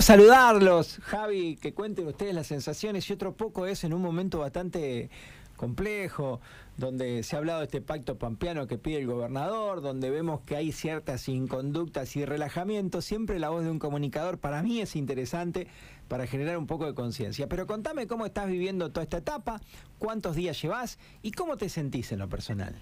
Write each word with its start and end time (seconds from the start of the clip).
saludarlos, 0.00 0.98
Javi, 1.02 1.56
que 1.56 1.74
cuenten 1.74 2.06
ustedes 2.06 2.34
las 2.34 2.46
sensaciones 2.46 3.08
y 3.08 3.12
otro 3.12 3.32
poco 3.32 3.66
es 3.66 3.84
en 3.84 3.92
un 3.92 4.00
momento 4.00 4.38
bastante 4.38 5.10
complejo, 5.56 6.40
donde 6.78 7.22
se 7.22 7.36
ha 7.36 7.38
hablado 7.38 7.58
de 7.58 7.66
este 7.66 7.82
pacto 7.82 8.16
pampeano 8.16 8.66
que 8.66 8.78
pide 8.78 8.98
el 8.98 9.06
gobernador, 9.06 9.82
donde 9.82 10.08
vemos 10.08 10.40
que 10.40 10.56
hay 10.56 10.72
ciertas 10.72 11.28
inconductas 11.28 12.16
y 12.16 12.24
relajamientos, 12.24 13.04
siempre 13.04 13.38
la 13.38 13.50
voz 13.50 13.64
de 13.64 13.70
un 13.70 13.78
comunicador 13.78 14.38
para 14.38 14.62
mí 14.62 14.80
es 14.80 14.96
interesante 14.96 15.66
para 16.08 16.26
generar 16.26 16.56
un 16.56 16.66
poco 16.66 16.86
de 16.86 16.94
conciencia. 16.94 17.46
Pero 17.46 17.66
contame 17.66 18.06
cómo 18.06 18.24
estás 18.24 18.46
viviendo 18.46 18.90
toda 18.90 19.02
esta 19.02 19.18
etapa, 19.18 19.60
cuántos 19.98 20.34
días 20.34 20.60
llevas 20.62 20.98
y 21.22 21.32
cómo 21.32 21.58
te 21.58 21.68
sentís 21.68 22.10
en 22.12 22.20
lo 22.20 22.28
personal. 22.28 22.74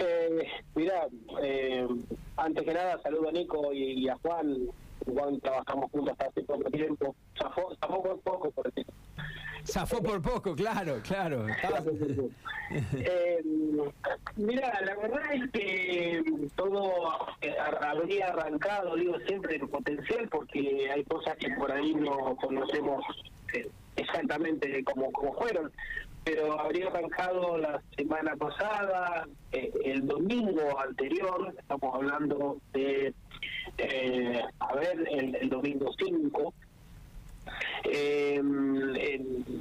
Eh, 0.00 0.48
mira, 0.74 1.06
eh, 1.42 1.86
antes 2.36 2.64
que 2.64 2.74
nada 2.74 3.00
saludo 3.02 3.28
a 3.28 3.32
Nico 3.32 3.72
y 3.72 4.08
a 4.08 4.16
Juan, 4.16 4.68
Juan 5.08 5.40
trabajamos 5.40 5.90
juntos 5.90 6.12
hasta 6.12 6.26
hace 6.26 6.42
poco 6.42 6.70
tiempo. 6.70 7.14
Zafó, 7.38 8.02
por 8.02 8.20
poco, 8.20 8.50
por 8.50 8.68
ejemplo. 8.68 8.94
Zafó 9.64 10.02
por 10.02 10.22
poco, 10.22 10.54
claro, 10.54 11.00
claro. 11.02 11.46
eh, 12.96 13.42
mira, 14.36 14.80
la 14.82 14.96
verdad 14.96 15.34
es 15.34 15.50
que 15.52 16.22
todo 16.56 17.26
eh, 17.40 17.54
habría 17.80 18.28
arrancado, 18.28 18.96
digo 18.96 19.18
siempre, 19.26 19.56
el 19.56 19.68
potencial, 19.68 20.28
porque 20.28 20.90
hay 20.90 21.04
cosas 21.04 21.36
que 21.36 21.50
por 21.50 21.70
ahí 21.70 21.94
no 21.94 22.36
conocemos 22.36 23.04
eh, 23.54 23.68
exactamente 23.96 24.84
como, 24.84 25.10
como 25.12 25.34
fueron 25.34 25.70
pero 26.28 26.60
habría 26.60 26.88
arrancado 26.88 27.56
la 27.56 27.80
semana 27.96 28.36
pasada, 28.36 29.26
eh, 29.50 29.72
el 29.82 30.06
domingo 30.06 30.78
anterior, 30.78 31.54
estamos 31.58 31.94
hablando 31.94 32.58
de 32.74 33.14
eh, 33.78 34.42
a 34.58 34.74
ver, 34.74 35.08
el, 35.10 35.48
domingo 35.48 35.90
5. 35.98 36.54
Eh, 37.84 38.42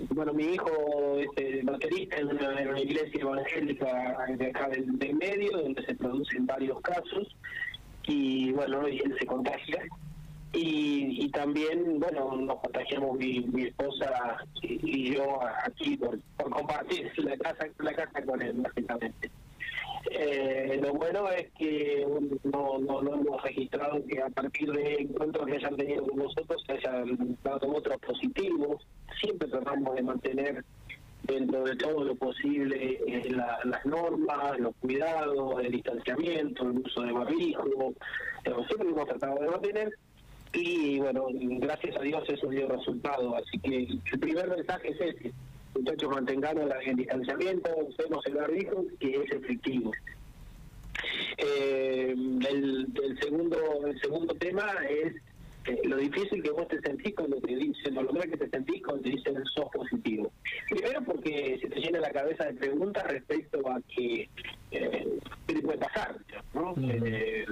bueno, 0.10 0.34
mi 0.34 0.44
hijo 0.44 1.18
es 1.38 1.64
baterista 1.64 2.18
en 2.18 2.32
una, 2.32 2.80
iglesia 2.82 3.22
evangélica 3.22 4.26
de 4.38 4.48
acá 4.48 4.68
del, 4.68 5.16
medio, 5.16 5.62
donde 5.62 5.86
se 5.86 5.96
producen 5.96 6.46
varios 6.46 6.82
casos, 6.82 7.34
y 8.08 8.52
bueno, 8.52 8.90
y 8.90 8.98
él 8.98 9.16
se 9.18 9.26
contagia. 9.26 9.86
Y, 10.52 10.97
y 11.10 11.30
también, 11.30 12.00
bueno, 12.00 12.36
nos 12.36 12.60
contagiamos 12.60 13.18
mi, 13.18 13.40
mi 13.42 13.64
esposa 13.64 14.38
y, 14.62 15.14
yo 15.14 15.40
aquí 15.66 15.98
por, 15.98 16.20
compartir 16.38 17.12
la 17.18 17.38
casa, 17.38 17.68
la 17.80 17.94
casa 17.94 18.22
con 18.24 18.42
él, 18.42 18.54
básicamente. 18.58 19.32
Eh, 20.12 20.80
lo 20.82 20.94
bueno 20.94 21.30
es 21.30 21.52
que 21.58 22.06
no, 22.44 22.78
no, 22.80 23.00
hemos 23.14 23.44
registrado 23.44 24.04
que 24.06 24.22
a 24.22 24.30
partir 24.30 24.72
de 24.72 25.02
encuentros 25.02 25.46
que 25.46 25.56
hayan 25.56 25.76
tenido 25.76 26.06
con 26.08 26.18
nosotros 26.18 26.64
se 26.66 26.74
hayan 26.74 27.38
dado 27.44 27.76
otros 27.76 27.98
positivos. 28.00 28.86
Siempre 29.20 29.50
tratamos 29.50 29.96
de 29.96 30.04
mantener 30.04 30.64
dentro 31.24 31.64
de 31.64 31.76
todo 31.76 32.04
lo 32.04 32.16
posible 32.16 33.00
eh, 33.06 33.30
las 33.30 33.86
normas, 33.86 34.58
los 34.60 34.74
cuidados, 34.78 35.62
el 35.62 35.72
distanciamiento, 35.72 36.64
el 36.64 36.80
uso 36.80 37.02
de 37.02 37.12
barbijo, 37.12 37.66
siempre 38.68 38.90
hemos 38.90 39.08
tratado 39.08 39.40
de 39.40 39.50
mantener 39.50 39.94
y 40.54 41.00
bueno, 41.00 41.28
gracias 41.32 41.96
a 41.98 42.02
Dios 42.02 42.24
eso 42.30 42.48
dio 42.48 42.68
resultado, 42.68 43.36
así 43.36 43.60
que 43.60 43.88
el 44.12 44.20
primer 44.20 44.50
mensaje 44.50 44.90
es 44.90 45.02
ese, 45.02 45.34
muchachos, 45.76 46.10
mantengamos 46.10 46.70
el 46.86 46.96
distanciamiento, 46.96 47.70
usemos 47.88 48.26
el 48.26 48.36
barbijo, 48.36 48.86
que 49.00 49.16
es 49.16 49.32
efectivo. 49.32 49.92
Eh, 51.38 52.16
el, 52.50 53.18
segundo 53.22 53.58
el 53.86 54.00
segundo 54.02 54.34
tema 54.36 54.74
es 54.90 55.14
eh, 55.68 55.82
lo 55.84 55.98
difícil 55.98 56.42
que 56.42 56.50
vos 56.50 56.68
te 56.68 56.80
sentís 56.82 57.14
cuando 57.14 57.38
te 57.38 57.56
dicen, 57.56 57.98
o 57.98 58.04
lo 58.04 58.14
mal 58.14 58.30
que 58.30 58.38
te 58.38 58.50
sentís 58.50 58.82
cuando 58.84 59.04
te 59.04 59.10
dicen 59.10 59.46
sos 59.46 59.70
positivo. 59.72 60.32
Primero 60.70 61.04
porque 61.04 61.60
se 61.62 61.70
te 61.70 61.80
llena 61.80 62.00
la 62.00 62.12
cabeza 62.12 62.46
de 62.46 62.54
preguntas 62.54 63.04
respecto 63.06 63.60
a 63.70 63.80
que 63.94 64.30
eh, 64.72 65.20
qué 65.46 65.54
te 65.54 65.62
puede 65.62 65.78
pasar, 65.78 66.16
¿no? 66.54 66.74
Eh, 66.82 67.46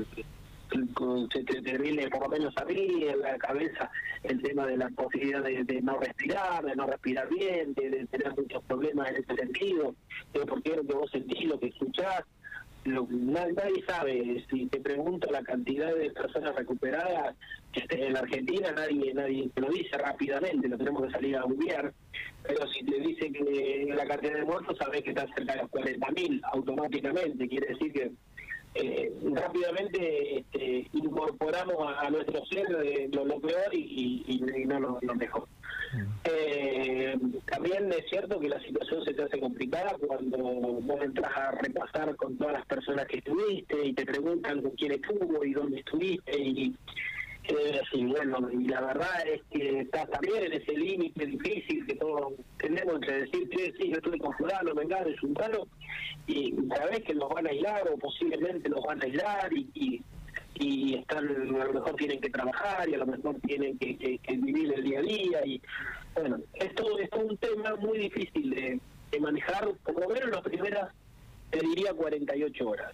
se 1.31 1.43
te, 1.43 1.61
te 1.61 2.09
por 2.09 2.21
lo 2.23 2.29
menos 2.29 2.53
a 2.57 2.65
mí 2.65 3.03
en 3.03 3.19
la 3.19 3.37
cabeza 3.37 3.89
el 4.23 4.41
tema 4.41 4.65
de 4.65 4.77
la 4.77 4.89
posibilidad 4.89 5.43
de, 5.43 5.81
no 5.81 5.99
respirar, 5.99 6.63
de 6.63 6.75
no 6.75 6.87
respirar 6.87 7.27
bien, 7.29 7.73
de, 7.73 8.05
tener 8.07 8.33
muchos 8.35 8.63
problemas 8.63 9.09
en 9.09 9.17
ese 9.17 9.35
sentido, 9.35 9.95
porque 10.47 10.71
es 10.71 10.77
lo 10.77 10.83
que 10.85 10.93
vos 10.93 11.11
sentís, 11.11 11.45
lo 11.45 11.59
que 11.59 11.67
escuchás, 11.67 12.23
lo, 12.85 13.07
nadie 13.09 13.83
sabe, 13.87 14.45
si 14.49 14.67
te 14.67 14.79
pregunto 14.79 15.31
la 15.31 15.43
cantidad 15.43 15.93
de 15.95 16.11
personas 16.11 16.55
recuperadas 16.55 17.35
en 17.73 18.13
la 18.13 18.19
Argentina, 18.19 18.71
nadie 18.71 19.13
nadie 19.13 19.49
te 19.53 19.61
lo 19.61 19.69
dice 19.69 19.97
rápidamente, 19.97 20.67
lo 20.67 20.77
tenemos 20.77 21.05
que 21.05 21.11
salir 21.11 21.35
a 21.35 21.41
googlear, 21.41 21.93
pero 22.43 22.67
si 22.67 22.85
te 22.85 22.99
dice 22.99 23.31
que 23.31 23.91
la 23.95 24.05
cantidad 24.05 24.35
de 24.35 24.45
muertos, 24.45 24.77
sabes 24.77 25.01
que 25.01 25.09
está 25.09 25.25
cerca 25.35 25.55
de 25.55 25.61
los 25.63 25.71
40.000 25.71 26.41
automáticamente, 26.53 27.47
quiere 27.47 27.67
decir 27.67 27.91
que 27.91 28.11
eh, 28.75 29.11
rápidamente 29.33 30.39
este, 30.39 30.87
incorporamos 30.93 31.75
a, 31.97 32.09
nuestro 32.09 32.45
ser 32.45 32.69
lo, 33.13 33.39
peor 33.39 33.73
y, 33.73 34.41
no 34.67 34.79
lo, 34.79 35.15
mejor. 35.15 35.47
Mm. 35.93 36.07
Eh, 36.25 37.17
también 37.45 37.91
es 37.93 38.05
cierto 38.09 38.39
que 38.39 38.49
la 38.49 38.59
situación 38.59 39.05
se 39.05 39.13
te 39.13 39.23
hace 39.23 39.39
complicada 39.39 39.95
cuando 40.05 40.37
vos 40.37 41.01
entras 41.01 41.31
a 41.37 41.51
repasar 41.51 42.15
con 42.17 42.37
todas 42.37 42.53
las 42.53 42.65
personas 42.65 43.05
que 43.07 43.19
estuviste 43.19 43.85
y 43.85 43.93
te 43.93 44.05
preguntan 44.05 44.61
con 44.61 44.71
quién 44.71 44.91
estuvo 44.91 45.43
y 45.45 45.53
dónde 45.53 45.79
estuviste 45.79 46.37
y 46.37 46.75
y 47.91 48.05
bueno, 48.05 48.49
y 48.51 48.67
la 48.67 48.81
verdad 48.81 49.27
es 49.27 49.41
que 49.51 49.79
estás 49.81 50.09
también 50.09 50.45
en 50.45 50.53
ese 50.53 50.73
límite 50.73 51.25
difícil 51.25 51.85
que 51.85 51.95
todos 51.95 52.33
tenemos 52.57 52.95
entre 52.95 53.21
decir 53.21 53.49
que 53.49 53.73
sí, 53.77 53.89
yo 53.89 53.95
estuve 53.95 54.17
con 54.17 54.33
fulano, 54.33 54.73
vengano 54.73 55.09
y 55.09 55.15
sultano, 55.17 55.67
y 56.27 56.53
sabes 56.75 57.03
que 57.03 57.13
los 57.13 57.29
van 57.29 57.47
a 57.47 57.51
aislar 57.51 57.87
o 57.89 57.97
posiblemente 57.97 58.69
los 58.69 58.83
van 58.83 59.01
a 59.01 59.05
aislar 59.05 59.53
y, 59.53 60.01
y, 60.55 60.95
están, 60.95 61.27
a 61.27 61.65
lo 61.65 61.73
mejor 61.73 61.95
tienen 61.95 62.19
que 62.19 62.29
trabajar 62.29 62.89
y 62.89 62.95
a 62.95 62.97
lo 62.97 63.05
mejor 63.05 63.35
tienen 63.45 63.77
que, 63.77 64.19
vivir 64.27 64.73
el 64.73 64.83
día 64.83 64.99
a 64.99 65.03
día 65.03 65.45
y 65.45 65.61
bueno, 66.15 66.39
esto 66.55 66.99
es 66.99 67.09
un 67.11 67.37
tema 67.37 67.75
muy 67.75 67.99
difícil 67.99 68.49
de, 68.49 68.79
de 69.11 69.19
manejar, 69.19 69.69
por 69.83 69.99
lo 69.99 70.07
menos 70.07 70.29
las 70.29 70.41
primeras, 70.41 70.93
te 71.51 71.59
diría 71.59 71.93
48 71.93 72.67
horas. 72.67 72.93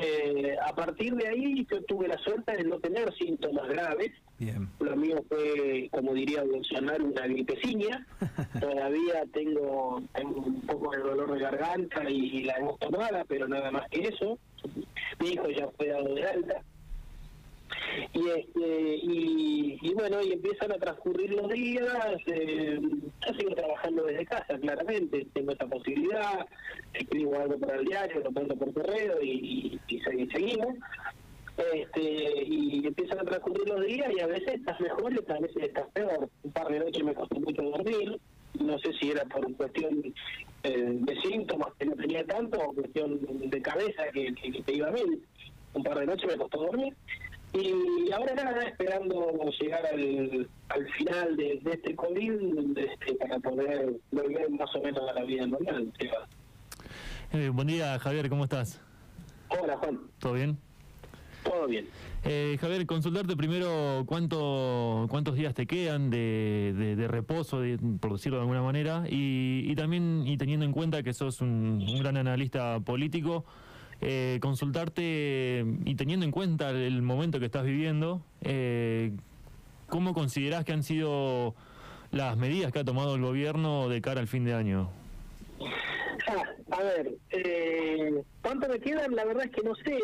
Eh, 0.00 0.56
a 0.64 0.74
partir 0.74 1.14
de 1.14 1.28
ahí 1.28 1.66
yo 1.70 1.82
tuve 1.84 2.08
la 2.08 2.18
suerte 2.18 2.56
de 2.56 2.64
no 2.64 2.78
tener 2.78 3.12
síntomas 3.14 3.68
graves. 3.68 4.12
Lo 4.80 4.96
mío 4.96 5.22
fue, 5.28 5.88
como 5.92 6.14
diría 6.14 6.42
Bolsonaro, 6.42 7.04
una 7.04 7.26
gripeciña. 7.26 8.06
Todavía 8.60 9.24
tengo, 9.32 10.02
un 10.24 10.60
poco 10.62 10.90
de 10.92 10.98
dolor 10.98 11.32
de 11.32 11.40
garganta 11.40 12.08
y, 12.10 12.44
la 12.44 12.54
hemos 12.54 12.78
tomada, 12.78 13.24
pero 13.28 13.46
nada 13.46 13.70
más 13.70 13.88
que 13.90 14.08
eso. 14.08 14.38
Mi 15.20 15.30
hijo 15.30 15.48
ya 15.48 15.68
fue 15.76 15.88
dado 15.88 16.14
de 16.14 16.24
alta 16.24 16.62
y 18.12 18.28
este 18.28 18.81
y, 19.82 19.94
bueno 19.94 20.22
y 20.22 20.32
empiezan 20.32 20.72
a 20.72 20.76
transcurrir 20.76 21.34
los 21.34 21.48
días 21.50 22.16
eh, 22.26 22.80
yo 22.80 23.34
sigo 23.34 23.54
trabajando 23.54 24.04
desde 24.04 24.24
casa 24.24 24.58
claramente 24.58 25.26
tengo 25.34 25.52
esta 25.52 25.66
posibilidad 25.66 26.46
escribo 26.94 27.36
algo 27.38 27.58
para 27.58 27.76
el 27.76 27.84
diario 27.84 28.20
lo 28.20 28.30
pongo 28.32 28.56
por 28.56 28.72
correo 28.72 29.20
y, 29.22 29.78
y, 29.88 30.00
seguimos. 30.00 30.74
Este 31.74 32.44
y 32.46 32.86
empiezan 32.86 33.18
a 33.20 33.24
transcurrir 33.24 33.68
los 33.68 33.84
días 33.84 34.10
y 34.16 34.20
a 34.20 34.26
veces 34.26 34.54
estás 34.54 34.80
mejor 34.80 35.12
y 35.12 35.30
a 35.30 35.38
veces 35.38 35.64
estás 35.64 35.86
peor. 35.92 36.30
Un 36.44 36.52
par 36.52 36.68
de 36.68 36.78
noches 36.78 37.04
me 37.04 37.14
costó 37.14 37.38
mucho 37.38 37.62
dormir 37.62 38.18
no 38.58 38.78
sé 38.78 38.92
si 38.94 39.10
era 39.10 39.24
por 39.24 39.54
cuestión 39.56 40.14
eh, 40.62 40.98
de 41.00 41.20
síntomas 41.20 41.68
que 41.78 41.86
no 41.86 41.96
tenía 41.96 42.24
tanto 42.24 42.58
o 42.58 42.74
cuestión 42.74 43.18
de 43.50 43.62
cabeza 43.62 44.04
que, 44.12 44.34
que, 44.34 44.62
que 44.62 44.72
iba 44.72 44.90
bien. 44.90 45.20
Un 45.74 45.82
par 45.82 45.98
de 45.98 46.06
noches 46.06 46.30
me 46.30 46.38
costó 46.38 46.62
dormir 46.62 46.94
y 47.52 48.10
ahora 48.12 48.34
nada, 48.34 48.62
esperando 48.62 49.50
llegar 49.60 49.84
al, 49.86 50.48
al 50.70 50.88
final 50.92 51.36
de, 51.36 51.60
este 51.70 51.94
COVID 51.94 52.78
este, 52.78 53.14
para 53.16 53.38
poder 53.40 54.00
volver 54.10 54.50
más 54.50 54.74
o 54.74 54.82
menos 54.82 55.08
a 55.08 55.12
la 55.12 55.24
vida 55.24 55.46
normal. 55.46 55.92
Eh, 57.32 57.50
buen 57.50 57.66
día, 57.66 57.98
Javier, 57.98 58.28
¿cómo 58.30 58.44
estás? 58.44 58.80
Hola, 59.48 59.76
Juan. 59.76 60.00
¿Todo 60.18 60.32
bien? 60.34 60.58
Todo 61.44 61.66
bien. 61.66 61.88
Eh, 62.24 62.56
Javier, 62.60 62.86
consultarte 62.86 63.36
primero 63.36 64.04
cuánto, 64.06 65.06
cuántos 65.10 65.34
días 65.34 65.54
te 65.54 65.66
quedan 65.66 66.08
de, 66.08 66.94
de, 66.96 67.08
reposo, 67.08 67.62
por 68.00 68.12
decirlo 68.12 68.38
de 68.38 68.42
alguna 68.42 68.62
manera, 68.62 69.04
y, 69.08 69.64
y, 69.66 69.74
también 69.74 70.24
y 70.26 70.36
teniendo 70.36 70.64
en 70.64 70.72
cuenta 70.72 71.02
que 71.02 71.12
sos 71.12 71.40
un, 71.40 71.84
un 71.86 71.98
gran 71.98 72.16
analista 72.16 72.80
político, 72.80 73.44
eh, 74.04 74.40
consultarte 74.42 75.64
y 75.84 75.94
teniendo 75.94 76.26
en 76.26 76.32
cuenta 76.32 76.70
el 76.70 77.02
momento 77.02 77.38
que 77.38 77.46
estás 77.46 77.64
viviendo, 77.64 78.20
eh, 78.40 79.12
¿cómo 79.88 80.12
considerás 80.12 80.64
que 80.64 80.72
han 80.72 80.82
sido 80.82 81.54
las 82.10 82.36
medidas 82.36 82.72
que 82.72 82.80
ha 82.80 82.84
tomado 82.84 83.14
el 83.14 83.22
gobierno 83.22 83.88
de 83.88 84.02
cara 84.02 84.20
al 84.20 84.26
fin 84.26 84.44
de 84.44 84.54
año? 84.54 84.90
Mira, 85.58 86.56
a 86.72 86.82
ver, 86.82 87.12
eh, 87.30 88.22
¿cuánto 88.42 88.68
me 88.68 88.80
quedan? 88.80 89.14
La 89.14 89.24
verdad 89.24 89.44
es 89.44 89.52
que 89.52 89.62
no 89.62 89.74
sé. 89.76 89.96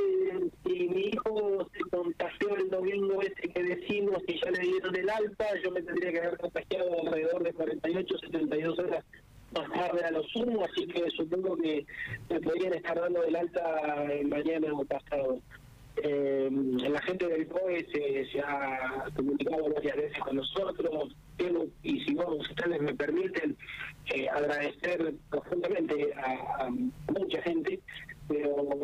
Si 0.65 0.89
mi 0.89 1.01
hijo 1.09 1.69
se 1.73 1.81
contagió 1.91 2.57
el 2.57 2.71
domingo 2.71 3.21
ese 3.21 3.49
que 3.49 3.63
decimos 3.65 4.19
que 4.29 4.39
ya 4.39 4.51
le 4.53 4.61
dieron 4.61 4.95
el 4.95 5.11
alta, 5.11 5.47
yo 5.65 5.73
me 5.73 5.83
tendría 5.83 6.13
que 6.13 6.19
haber 6.19 6.39
contagiado 6.39 7.01
alrededor 7.05 7.43
de 7.43 7.53
48, 7.53 8.19
72 8.19 8.79
horas 8.79 9.05
más 9.53 9.71
tarde 9.73 10.05
a 10.05 10.11
lo 10.11 10.23
sumo, 10.25 10.57
así 10.71 10.87
que 10.87 11.11
supongo 11.11 11.57
que 11.57 11.87
me 12.29 12.41
podrían 12.41 12.75
estar 12.75 13.01
dando 13.01 13.23
el 13.25 13.37
alta 13.37 14.07
mañana 14.25 14.73
o 14.73 14.85
pasado. 14.85 15.41
Eh, 16.03 16.49
la 16.89 17.03
gente 17.03 17.27
del 17.27 17.49
COE 17.49 17.85
se, 17.93 18.41
ha 18.41 19.09
comunicado 19.17 19.73
varias 19.75 19.97
veces 19.97 20.19
con 20.19 20.37
nosotros, 20.37 21.17
y 21.83 22.01
si 22.05 22.15
vos, 22.15 22.49
ustedes 22.49 22.81
me 22.81 22.95
permiten, 22.95 23.57
eh, 24.15 24.29
agradecer 24.29 25.15
profundamente 25.31 26.13
a, 26.15 26.71
mucha 26.71 27.43
gente, 27.43 27.81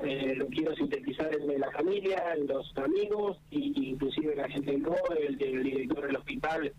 eh, 0.04 0.34
lo 0.36 0.46
quiero 0.46 0.74
sintetizar 0.74 1.34
en 1.34 1.60
la 1.60 1.70
familia, 1.70 2.34
en 2.36 2.46
los 2.46 2.72
amigos, 2.76 3.38
y 3.50 3.90
inclusive 3.90 4.36
la 4.36 4.48
gente 4.48 4.72
del 4.72 4.82
COE, 4.82 5.26
el, 5.26 5.38
director 5.38 6.06
del 6.06 6.16
hospital, 6.16 6.72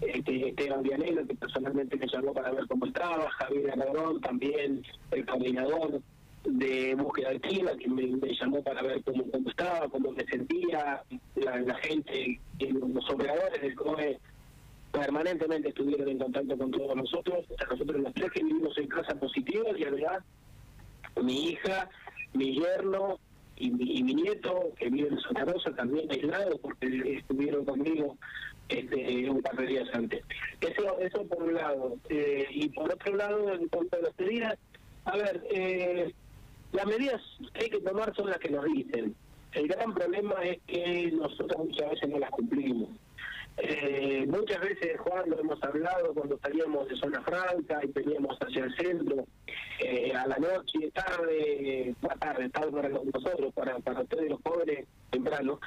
este, 0.00 0.48
Esteban 0.48 0.82
Vianelo, 0.82 1.26
que 1.26 1.34
personalmente 1.34 1.96
me 1.96 2.06
llamó 2.06 2.32
para 2.34 2.50
ver 2.52 2.66
cómo 2.66 2.86
estaba, 2.86 3.30
Javier 3.30 3.70
Aragón, 3.72 4.20
también 4.20 4.82
el 5.10 5.26
coordinador 5.26 6.00
de 6.44 6.94
búsqueda 6.96 7.30
activa 7.30 7.76
que 7.76 7.88
me, 7.88 8.34
llamó 8.34 8.62
para 8.62 8.82
ver 8.82 9.02
cómo, 9.04 9.24
cómo 9.30 9.48
estaba, 9.48 9.88
cómo 9.88 10.12
me 10.12 10.24
sentía, 10.24 11.02
la, 11.36 11.74
gente, 11.76 12.40
los 12.58 13.10
operadores 13.10 13.60
del 13.60 13.74
COE 13.76 14.18
permanentemente 14.90 15.68
estuvieron 15.68 16.08
en 16.08 16.18
contacto 16.18 16.58
con 16.58 16.70
todos 16.70 16.94
nosotros, 16.96 17.46
nosotros 17.70 18.00
los 18.02 18.14
tres 18.14 18.30
que 18.32 18.44
vivimos 18.44 18.76
en 18.76 18.88
casa 18.88 19.14
positivos 19.14 19.78
y 19.78 19.84
además 19.84 20.22
mi 21.20 21.50
hija, 21.50 21.88
mi 22.34 22.54
yerno 22.54 23.18
y 23.56 23.70
mi, 23.70 24.14
nieto 24.14 24.72
que 24.78 24.88
vive 24.90 25.08
en 25.08 25.20
Santa 25.20 25.44
Rosa 25.44 25.74
también 25.74 26.10
aislados 26.10 26.58
porque 26.60 27.18
estuvieron 27.18 27.64
conmigo 27.64 28.16
este, 28.68 29.30
un 29.30 29.42
par 29.42 29.56
de 29.56 29.66
días 29.66 29.88
antes. 29.92 30.24
Eso, 30.60 30.98
eso 30.98 31.24
por 31.26 31.42
un 31.42 31.54
lado. 31.54 31.96
Eh, 32.08 32.46
y 32.50 32.68
por 32.70 32.92
otro 32.92 33.14
lado, 33.14 33.52
en 33.52 33.68
cuanto 33.68 33.96
a 33.96 34.00
las 34.00 34.18
medidas, 34.18 34.58
a 35.04 35.16
ver, 35.16 35.44
eh, 35.50 36.12
las 36.72 36.86
medidas 36.86 37.20
que 37.54 37.64
hay 37.64 37.70
que 37.70 37.80
tomar 37.80 38.14
son 38.16 38.30
las 38.30 38.38
que 38.38 38.50
nos 38.50 38.64
dicen. 38.64 39.14
El 39.52 39.68
gran 39.68 39.92
problema 39.94 40.34
es 40.42 40.58
que 40.66 41.12
nosotros 41.12 41.66
muchas 41.66 41.90
veces 41.90 42.08
no 42.08 42.18
las 42.18 42.30
cumplimos. 42.30 42.88
Eh, 43.58 44.24
muchas 44.28 44.60
veces, 44.60 44.98
Juan, 45.00 45.28
lo 45.28 45.38
hemos 45.38 45.62
hablado 45.62 46.14
cuando 46.14 46.38
salíamos 46.38 46.88
de 46.88 46.96
zona 46.96 47.20
franca 47.22 47.80
y 47.84 47.88
veníamos 47.88 48.36
hacia 48.40 48.64
el 48.64 48.74
centro, 48.76 49.26
noche, 50.42 50.90
tarde, 50.92 51.94
tarde, 52.18 52.48
tarde 52.50 52.72
para 52.72 52.88
nosotros, 52.88 53.54
para, 53.54 53.78
para 53.78 54.02
ustedes 54.02 54.30
los 54.30 54.40
pobres, 54.42 54.86
temprano. 55.10 55.60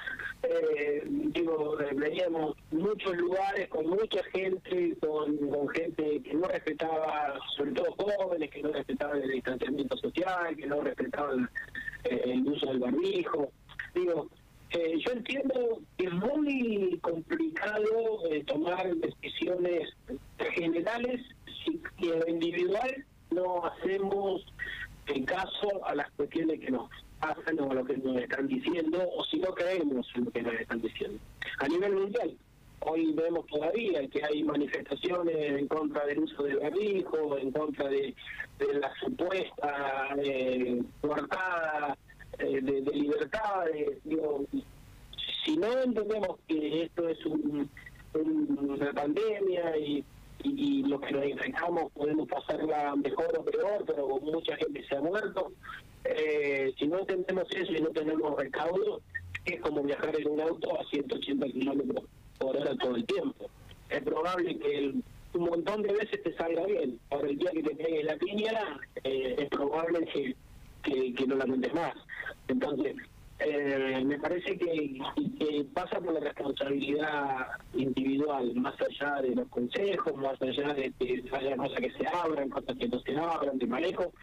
Eh, 0.43 1.03
digo, 1.05 1.77
veníamos 1.95 2.55
muchos 2.71 3.15
lugares 3.15 3.67
con 3.69 3.87
mucha 3.87 4.23
gente, 4.33 4.95
con, 4.99 5.37
con 5.49 5.69
gente 5.69 6.21
que 6.21 6.33
no 6.33 6.47
respetaba, 6.47 7.39
sobre 7.55 7.71
todo 7.71 7.95
jóvenes, 7.97 8.49
que 8.51 8.61
no 8.61 8.71
respetaban 8.71 9.21
el 9.21 9.31
distanciamiento 9.31 9.97
social, 9.97 10.55
que 10.55 10.67
no 10.67 10.81
respetaban 10.81 11.49
eh, 12.03 12.21
el 12.25 12.47
uso 12.47 12.67
del 12.67 12.79
barbijo. 12.79 13.51
Digo, 13.93 14.27
eh, 14.71 14.97
yo 15.05 15.11
entiendo 15.13 15.79
que 15.97 16.05
es 16.05 16.13
muy 16.13 16.99
complicado 17.01 17.85
eh, 18.29 18.43
tomar 18.45 18.93
decisiones 18.95 19.89
generales 20.53 21.21
si 21.63 21.79
individual 22.27 23.05
no 23.31 23.65
hacemos 23.65 24.45
en 25.07 25.25
caso 25.25 25.85
a 25.85 25.95
las 25.95 26.11
cuestiones 26.11 26.59
que 26.59 26.71
nos 26.71 26.89
pasan 27.19 27.59
o 27.59 27.71
a 27.71 27.75
lo 27.75 27.85
que 27.85 27.97
nos 27.97 28.17
están 28.17 28.47
diciendo 28.47 29.03
o 29.15 29.23
si 29.25 29.37
no 29.39 29.53
creemos 29.53 30.07
en 30.15 30.25
lo 30.25 30.31
que 30.31 30.41
nos 30.41 30.53
están 30.55 30.81
diciendo. 30.81 31.19
A 31.59 31.67
nivel 31.67 31.95
mundial, 31.95 32.35
hoy 32.81 33.13
vemos 33.13 33.45
todavía 33.47 34.07
que 34.07 34.23
hay 34.23 34.43
manifestaciones 34.43 35.35
en 35.35 35.67
contra 35.67 36.05
del 36.05 36.19
uso 36.19 36.43
del 36.43 36.59
barbijo, 36.59 37.37
en 37.37 37.51
contra 37.51 37.87
de, 37.89 38.13
la 38.59 38.93
supuesta 38.99 40.15
eh, 40.17 40.81
eh, 42.39 42.61
de, 42.61 42.81
de, 42.81 42.91
libertades. 42.91 43.97
Digo, 44.03 44.45
si 45.43 45.57
no 45.57 45.71
entendemos 45.81 46.37
que 46.47 46.83
esto 46.83 47.07
es 47.09 47.25
una 47.25 48.93
pandemia 48.93 49.77
y, 49.77 50.03
y, 50.45 50.83
lo 50.83 50.99
que 50.99 51.11
nos 51.11 51.25
infectamos 51.25 51.91
podemos 51.93 52.27
pasarla 52.27 52.95
mejor 52.95 53.37
o 53.37 53.43
peor, 53.43 53.83
pero 53.85 54.07
mucha 54.21 54.55
gente 54.57 54.85
se 54.87 54.95
ha 54.95 55.01
muerto, 55.01 55.51
eh, 56.03 56.73
si 56.77 56.87
no 56.87 56.99
entendemos 56.99 57.47
eso 57.51 57.71
y 57.73 57.81
no 57.81 57.89
tenemos 57.89 58.37
recaudo, 58.37 59.01
es 59.45 59.59
como 59.61 59.83
viajar 59.83 60.15
en 60.19 60.29
un 60.29 60.41
auto 60.41 60.79
a 60.79 60.83
180 60.85 61.47
kilómetros 61.47 62.05
por 62.37 62.57
hora 62.57 62.75
todo 62.77 62.95
el 62.95 63.05
tiempo. 63.05 63.49
Es 63.89 64.01
probable 64.03 64.57
que 64.59 64.93
un 65.33 65.43
montón 65.43 65.81
de 65.81 65.93
veces 65.93 66.23
te 66.23 66.33
salga 66.35 66.65
bien. 66.65 66.99
Ahora 67.09 67.29
el 67.29 67.37
día 67.37 67.51
que 67.51 67.63
te 67.63 67.75
pegue 67.75 68.03
la 68.03 68.17
piña, 68.17 68.79
eh, 69.03 69.35
es 69.37 69.49
probable 69.49 70.05
que 70.05 70.35
que, 70.85 71.27
no 71.27 71.35
la 71.35 71.45
mentes 71.45 71.73
más. 71.73 71.93
Entonces, 72.47 72.95
eh, 73.39 74.01
me 74.05 74.17
parece 74.17 74.57
que, 74.57 74.97
pasa 75.73 75.99
por 75.99 76.13
la 76.13 76.19
responsabilidad 76.21 77.47
individual, 77.73 78.55
más 78.55 78.75
allá 78.81 79.21
de 79.21 79.35
los 79.35 79.47
consejos, 79.49 80.15
más 80.15 80.41
allá 80.41 80.73
de 80.73 80.91
que 80.97 81.23
haya 81.31 81.57
cosas 81.57 81.79
que 81.79 81.91
se 81.91 82.07
abran, 82.07 82.49
cosas 82.49 82.77
que 82.77 82.87
no 82.87 82.99
se 83.01 83.15
abran, 83.17 83.57
de 83.57 83.67
manejo. 83.67 84.13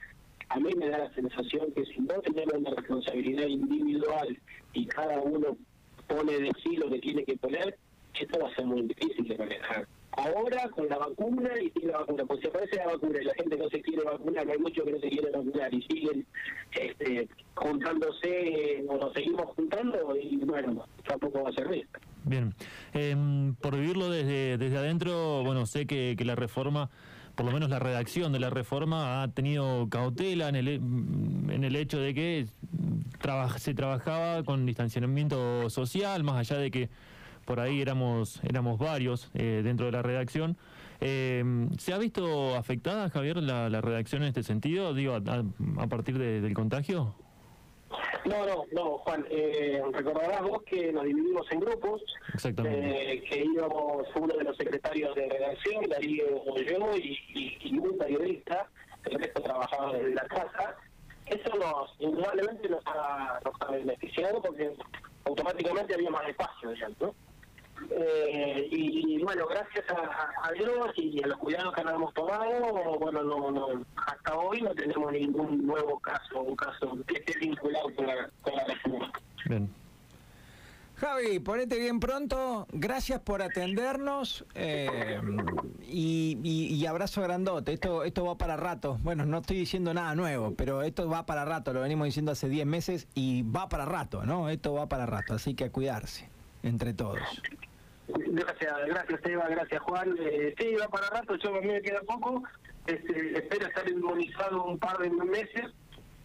A 0.49 0.59
mí 0.59 0.71
me 0.77 0.89
da 0.89 0.99
la 0.99 1.15
sensación 1.15 1.73
que 1.75 1.85
si 1.87 2.01
no 2.01 2.15
tenemos 2.21 2.55
una 2.55 2.71
responsabilidad 2.71 3.47
individual 3.47 4.39
y 4.73 4.87
cada 4.87 5.21
uno 5.21 5.57
pone 6.07 6.33
de 6.33 6.51
sí 6.63 6.77
lo 6.77 6.91
que 6.91 6.99
tiene 6.99 7.25
que 7.25 7.37
poner, 7.37 7.77
esto 8.19 8.39
va 8.39 8.49
a 8.49 8.55
ser 8.55 8.67
muy 8.67 8.83
difícil 8.83 9.27
de 9.29 9.39
manejar 9.39 9.87
ahora 10.13 10.69
con 10.71 10.89
la 10.89 10.99
vacuna 10.99 11.51
y 11.61 11.71
sin 11.71 11.91
la 11.91 11.99
vacuna. 11.99 12.25
Pues 12.25 12.41
si 12.41 12.49
aparece 12.49 12.77
la 12.77 12.87
vacuna 12.87 13.19
y 13.21 13.25
la 13.25 13.35
gente 13.35 13.57
no 13.57 13.69
se 13.69 13.81
quiere 13.81 14.03
vacunar, 14.05 14.49
hay 14.51 14.59
muchos 14.59 14.85
que 14.85 14.93
no 14.93 14.99
se 14.99 15.09
quieren 15.09 15.33
vacunar 15.33 15.75
y 15.75 15.83
siguen 15.83 16.27
este, 16.73 17.29
juntándose 17.55 18.85
o 18.89 18.97
nos 18.97 19.13
seguimos 19.13 19.47
juntando 19.57 20.17
y 20.17 20.37
bueno, 20.37 20.87
tampoco 21.07 21.43
va 21.43 21.51
a 21.51 21.53
servir. 21.53 21.87
Bien, 22.25 22.55
em, 22.93 23.55
por 23.57 23.77
vivirlo 23.77 24.09
desde, 24.09 24.57
desde 24.59 24.79
adentro, 24.79 25.43
bueno, 25.45 25.67
sé 25.67 25.87
que, 25.87 26.15
que 26.17 26.25
la 26.25 26.37
reforma 26.37 26.91
por 27.35 27.47
lo 27.47 27.53
menos 27.53 27.71
la 27.71 27.79
redacción 27.79 28.33
de 28.33 28.39
la 28.39 28.51
reforma 28.51 29.23
ha 29.23 29.29
tenido 29.29 29.89
cautela 29.89 30.49
en 30.49 30.57
el, 30.57 30.69
en 30.69 31.65
el 31.65 31.77
hecho 31.77 31.99
de 31.99 32.13
que 32.15 32.47
se 33.57 33.75
trabajaba 33.75 34.43
con 34.43 34.67
distanciamiento 34.67 35.71
social, 35.71 36.25
más 36.25 36.37
allá 36.37 36.61
de 36.61 36.71
que 36.71 36.91
por 37.45 37.61
ahí 37.61 37.81
éramos, 37.81 38.41
éramos 38.45 38.79
varios 38.79 39.31
eh, 39.35 39.63
dentro 39.65 39.87
de 39.87 39.93
la 39.93 40.03
redacción. 40.03 40.57
Eh, 41.01 41.43
¿Se 41.79 41.93
ha 41.93 41.99
visto 41.99 42.55
afectada, 42.55 43.11
Javier, 43.11 43.37
la, 43.39 43.81
redacción 43.81 44.23
en 44.23 44.29
este 44.29 44.43
sentido, 44.43 44.95
digo, 44.95 45.15
a, 45.15 45.87
partir 45.89 46.17
del 46.17 46.55
contagio? 46.55 47.15
No, 48.25 48.47
no, 48.47 48.65
no, 48.73 48.99
Juan. 48.99 49.27
Eh, 49.31 49.83
recordarás 49.93 50.43
vos 50.43 50.63
que 50.63 50.93
nos 50.93 51.05
dividimos 51.05 51.47
en 51.51 51.61
grupos. 51.61 52.03
Exactamente. 52.33 53.15
Eh, 53.15 53.23
que 53.25 53.45
íbamos 53.45 54.07
uno 54.15 54.35
de 54.37 54.45
los 54.45 54.57
secretarios 54.57 55.15
de 55.15 55.29
redacción, 55.29 55.85
Darío 55.89 56.25
yo 56.57 56.97
y, 56.97 57.19
y, 57.65 57.79
un 57.79 57.99
periodista. 57.99 58.69
El 59.05 59.19
resto 59.19 59.43
trabajaba 59.43 59.93
desde 59.95 60.15
la 60.15 60.25
casa. 60.27 60.77
Eso 61.27 61.57
nos, 61.57 61.95
indudablemente 61.99 62.69
nos 62.69 62.83
ha, 62.87 63.41
nos 63.45 63.55
ha 63.61 63.73
beneficiado 63.73 64.41
porque 64.41 64.73
automáticamente 65.25 65.95
había 65.95 66.11
más 66.11 66.29
espacio, 66.29 66.71
¿no? 67.01 67.15
Eh, 67.91 68.69
y, 68.71 69.23
bueno, 69.23 69.47
gracias 69.47 69.85
a, 69.91 70.53
Dios 70.53 70.93
y 70.97 71.23
a 71.23 71.27
los 71.29 71.39
cuidados 71.39 71.75
que 71.75 71.85
nos 71.85 71.95
hemos 71.95 72.15
tomado, 72.15 72.99
bueno, 72.99 73.23
no, 73.23 73.51
no, 73.51 73.85
hasta 73.97 74.37
hoy 74.37 74.61
no 74.63 74.75
tenemos 74.75 75.13
ningún 75.13 75.67
nuevo 75.67 75.99
caso, 76.01 76.41
un 76.41 76.57
caso 76.57 76.97
que 77.07 77.17
esté 77.17 77.39
vinculado 77.39 77.95
con 77.95 78.07
la, 78.07 78.31
con 78.43 78.55
la 78.55 79.13
Bien. 79.47 79.83
Javi, 81.03 81.41
ponete 81.41 81.81
bien 81.81 81.99
pronto. 81.99 82.69
Gracias 82.71 83.19
por 83.19 83.43
atendernos 83.43 84.45
eh, 84.55 85.21
y, 85.89 86.39
y, 86.45 86.87
abrazo 86.87 87.23
grandote. 87.23 87.73
Esto, 87.73 88.05
esto 88.05 88.25
va 88.25 88.39
para 88.39 88.57
rato. 88.57 88.99
Bueno, 89.03 89.25
no 89.25 89.39
estoy 89.39 89.57
diciendo 89.57 89.93
nada 89.93 90.15
nuevo, 90.15 90.55
pero 90.57 90.83
esto 90.83 91.09
va 91.09 91.27
para 91.27 91.45
rato. 91.45 91.73
Lo 91.73 91.81
venimos 91.81 92.05
diciendo 92.05 92.31
hace 92.31 92.49
10 92.49 92.67
meses 92.67 93.09
y 93.17 93.43
va 93.43 93.69
para 93.69 93.85
rato, 93.85 94.25
¿no? 94.25 94.49
Esto 94.49 94.75
va 94.75 94.89
para 94.89 95.05
rato. 95.07 95.35
Así 95.35 95.55
que 95.55 95.65
a 95.65 95.73
cuidarse 95.73 96.29
entre 96.63 96.95
todos. 96.95 97.19
Gracias, 98.15 98.73
gracias 98.87 99.21
Eva, 99.25 99.49
gracias 99.49 99.83
Juan. 99.83 100.17
Eh, 100.21 100.55
sí, 100.59 100.75
va 100.75 100.89
para 100.89 101.09
rato, 101.09 101.37
yo 101.37 101.55
a 101.57 101.61
me 101.61 101.83
queda 101.83 102.01
poco. 102.01 102.43
Este, 102.87 103.39
espero 103.39 103.67
estar 103.67 103.89
inmunizado 103.89 104.65
un 104.65 104.79
par 104.79 104.99
de 104.99 105.11
meses 105.11 105.67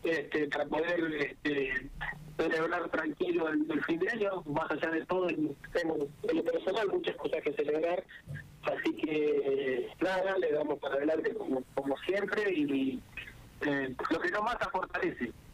este, 0.03 0.48
para 0.48 0.65
poder 0.65 1.13
este, 1.13 1.89
celebrar 2.38 2.89
tranquilo 2.89 3.50
el, 3.50 3.84
fin 3.84 4.00
de 4.00 4.10
año. 4.10 4.44
Más 4.46 4.70
allá 4.72 4.89
de 4.91 5.06
todo, 5.06 5.29
en, 5.29 5.56
en, 5.75 6.38
lo 6.38 6.44
personal, 6.44 6.88
muchas 6.89 7.15
cosas 7.15 7.41
que 7.44 7.53
celebrar. 7.53 8.03
Así 8.63 8.94
que, 8.96 9.89
nada, 10.01 10.38
le 10.38 10.51
damos 10.51 10.79
para 10.79 10.96
adelante 10.96 11.34
como, 11.34 11.98
siempre 12.06 12.51
y 12.53 13.00
eh, 13.62 13.96
lo 14.10 14.20
que 14.20 14.32
no 14.32 14.41
mata 14.44 14.70
fortalece. 14.70 15.32